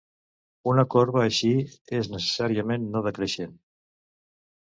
Una 0.69 0.85
corba 0.95 1.21
així 1.23 1.51
és 1.99 2.09
necessàriament 2.15 2.89
no 2.97 3.05
decreixent. 3.11 3.55